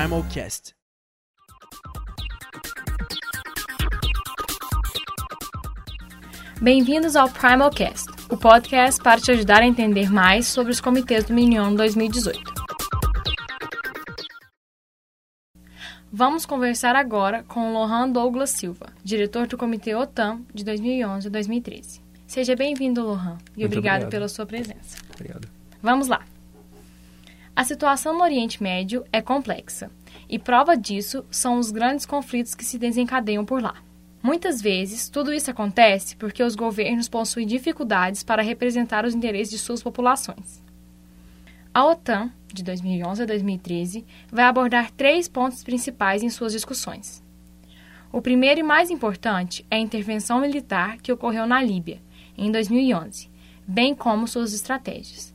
[0.00, 0.74] Primalcast.
[6.58, 11.34] Bem-vindos ao Primalcast, o podcast para te ajudar a entender mais sobre os comitês do
[11.34, 12.40] Minion 2018.
[16.10, 22.00] Vamos conversar agora com Lohan Douglas Silva, diretor do Comitê OTAN de 2011 a 2013.
[22.26, 24.10] Seja bem-vindo, Lohan, e obrigado obrigado.
[24.10, 24.96] pela sua presença.
[25.14, 25.46] Obrigado.
[25.82, 26.24] Vamos lá.
[27.60, 29.90] A situação no Oriente Médio é complexa,
[30.30, 33.74] e prova disso são os grandes conflitos que se desencadeiam por lá.
[34.22, 39.58] Muitas vezes, tudo isso acontece porque os governos possuem dificuldades para representar os interesses de
[39.58, 40.62] suas populações.
[41.74, 47.22] A OTAN, de 2011 a 2013, vai abordar três pontos principais em suas discussões.
[48.12, 52.00] O primeiro e mais importante é a intervenção militar que ocorreu na Líbia,
[52.38, 53.28] em 2011,
[53.66, 55.34] bem como suas estratégias.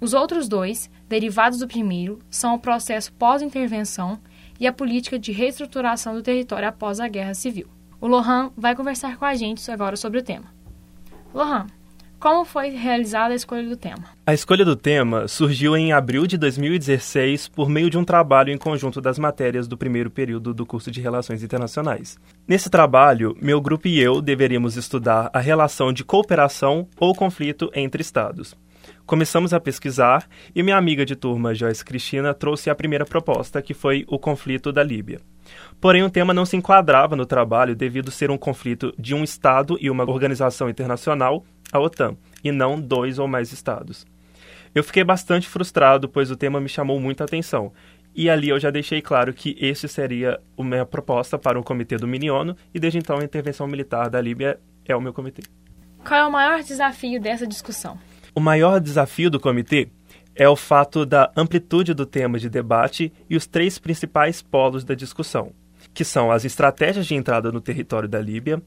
[0.00, 4.18] Os outros dois, derivados do primeiro, são o processo pós-intervenção
[4.62, 7.66] e a política de reestruturação do território após a Guerra Civil.
[8.00, 10.44] O Lohan vai conversar com a gente agora sobre o tema.
[11.34, 11.66] Lohan,
[12.20, 14.04] como foi realizada a escolha do tema?
[14.24, 18.56] A escolha do tema surgiu em abril de 2016 por meio de um trabalho em
[18.56, 22.16] conjunto das matérias do primeiro período do curso de Relações Internacionais.
[22.46, 28.00] Nesse trabalho, meu grupo e eu deveríamos estudar a relação de cooperação ou conflito entre
[28.00, 28.54] Estados.
[29.12, 33.74] Começamos a pesquisar e minha amiga de turma, Joyce Cristina, trouxe a primeira proposta, que
[33.74, 35.20] foi o conflito da Líbia.
[35.78, 39.76] Porém, o tema não se enquadrava no trabalho devido ser um conflito de um Estado
[39.78, 44.06] e uma organização internacional, a OTAN, e não dois ou mais Estados.
[44.74, 47.70] Eu fiquei bastante frustrado, pois o tema me chamou muita atenção,
[48.14, 51.98] e ali eu já deixei claro que esse seria a minha proposta para o comitê
[51.98, 55.42] do Miniono, e desde então a intervenção militar da Líbia é o meu comitê.
[56.02, 57.98] Qual é o maior desafio dessa discussão?
[58.34, 59.88] O maior desafio do comitê
[60.34, 64.94] é o fato da amplitude do tema de debate e os três principais polos da
[64.94, 65.52] discussão,
[65.92, 68.62] que são as estratégias de entrada no território da Líbia,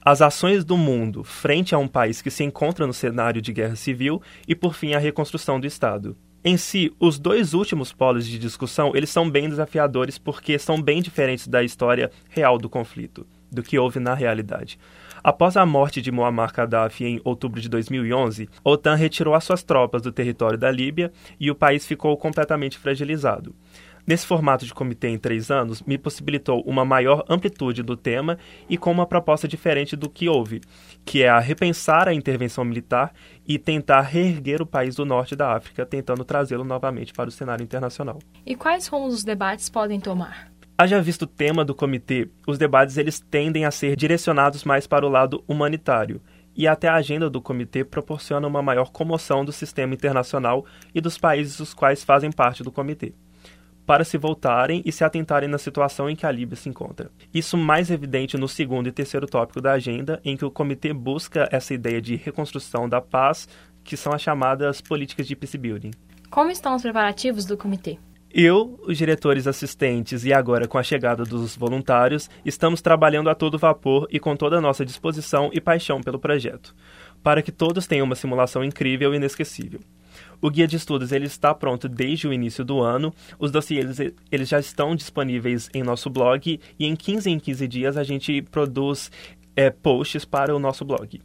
[0.00, 3.74] as ações do mundo frente a um país que se encontra no cenário de guerra
[3.74, 6.16] civil e, por fim, a reconstrução do Estado.
[6.44, 11.02] Em si, os dois últimos polos de discussão, eles são bem desafiadores porque são bem
[11.02, 14.78] diferentes da história real do conflito, do que houve na realidade.
[15.22, 19.62] Após a morte de Muammar Gaddafi em outubro de 2011, a OTAN retirou as suas
[19.62, 23.54] tropas do território da Líbia e o país ficou completamente fragilizado.
[24.06, 28.76] Nesse formato de comitê em três anos, me possibilitou uma maior amplitude do tema e
[28.76, 30.60] com uma proposta diferente do que houve,
[31.04, 33.12] que é a repensar a intervenção militar
[33.46, 37.62] e tentar reerguer o país do norte da África, tentando trazê-lo novamente para o cenário
[37.62, 38.18] internacional.
[38.44, 40.50] E quais rumos os debates podem tomar?
[40.80, 45.04] Haja visto o tema do comitê, os debates eles tendem a ser direcionados mais para
[45.04, 46.22] o lado humanitário,
[46.56, 50.64] e até a agenda do comitê proporciona uma maior comoção do sistema internacional
[50.94, 53.12] e dos países os quais fazem parte do comitê,
[53.84, 57.10] para se voltarem e se atentarem na situação em que a Líbia se encontra.
[57.34, 61.46] Isso mais evidente no segundo e terceiro tópico da agenda, em que o comitê busca
[61.52, 63.46] essa ideia de reconstrução da paz,
[63.84, 65.90] que são as chamadas políticas de peace building.
[66.30, 67.98] Como estão os preparativos do comitê?
[68.32, 73.58] Eu, os diretores assistentes e agora com a chegada dos voluntários, estamos trabalhando a todo
[73.58, 76.72] vapor e com toda a nossa disposição e paixão pelo projeto,
[77.24, 79.80] para que todos tenham uma simulação incrível e inesquecível.
[80.40, 83.98] O guia de estudos ele está pronto desde o início do ano, os dossiês
[84.30, 88.42] eles já estão disponíveis em nosso blog e em 15 em 15 dias a gente
[88.42, 89.10] produz
[89.56, 91.20] é, posts para o nosso blog.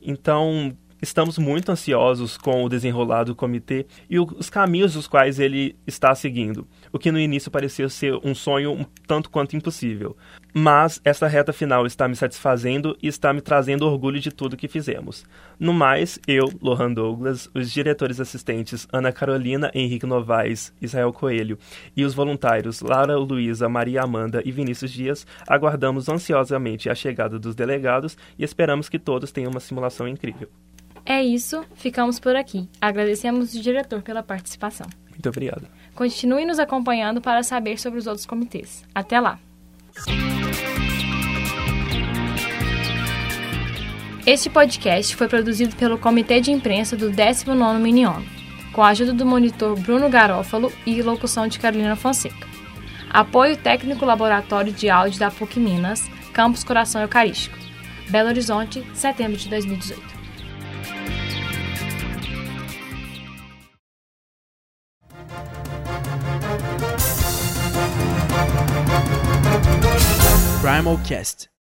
[0.00, 5.76] Então, Estamos muito ansiosos com o desenrolar do comitê e os caminhos dos quais ele
[5.86, 10.16] está seguindo, o que no início parecia ser um sonho um tanto quanto impossível.
[10.52, 14.66] Mas essa reta final está me satisfazendo e está me trazendo orgulho de tudo que
[14.66, 15.24] fizemos.
[15.56, 21.58] No mais, eu, Lohan Douglas, os diretores assistentes Ana Carolina, Henrique Novaes, Israel Coelho
[21.96, 27.54] e os voluntários Lara Luísa, Maria Amanda e Vinícius Dias aguardamos ansiosamente a chegada dos
[27.54, 30.48] delegados e esperamos que todos tenham uma simulação incrível.
[31.10, 32.68] É isso, ficamos por aqui.
[32.78, 34.86] Agradecemos o diretor pela participação.
[35.08, 35.66] Muito obrigado.
[35.94, 38.84] Continue nos acompanhando para saber sobre os outros comitês.
[38.94, 39.40] Até lá!
[44.26, 48.22] Este podcast foi produzido pelo Comitê de Imprensa do 19º Minion,
[48.74, 52.46] com a ajuda do monitor Bruno Garófalo e locução de Carolina Fonseca.
[53.08, 57.56] Apoio técnico Laboratório de Áudio da PUC Minas, Campus Coração Eucarístico.
[58.10, 60.17] Belo Horizonte, setembro de 2018.
[70.78, 71.48] Primal Cast.